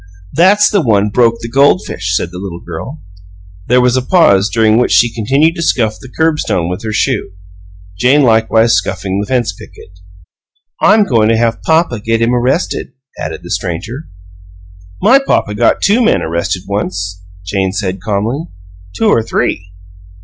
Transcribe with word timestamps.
"That's 0.33 0.67
the 0.67 0.81
one 0.81 1.09
broke 1.09 1.35
the 1.41 1.47
goldfish," 1.47 2.15
said 2.17 2.31
the 2.31 2.39
little 2.39 2.59
girl. 2.59 3.03
There 3.67 3.79
was 3.81 3.95
a 3.95 4.01
pause 4.01 4.49
during 4.49 4.77
which 4.79 4.91
she 4.93 5.13
continued 5.13 5.53
to 5.57 5.61
scuff 5.61 5.97
the 6.01 6.11
curbstone 6.17 6.67
with 6.71 6.81
her 6.83 6.91
shoe, 6.91 7.33
Jane 7.99 8.23
likewise 8.23 8.73
scuffing 8.73 9.19
the 9.19 9.27
fence 9.27 9.53
picket. 9.53 9.99
"I'm 10.81 11.03
goin' 11.05 11.29
to 11.29 11.37
have 11.37 11.61
papa 11.61 11.99
get 11.99 12.19
him 12.19 12.33
arrested," 12.33 12.93
added 13.19 13.43
the 13.43 13.51
stranger. 13.51 14.07
"My 15.03 15.19
papa 15.19 15.53
got 15.53 15.83
two 15.83 16.03
men 16.03 16.23
arrested 16.23 16.63
once," 16.67 17.21
Jane 17.45 17.71
said, 17.71 18.01
calmly. 18.01 18.45
"Two 18.95 19.09
or 19.09 19.21
three." 19.21 19.67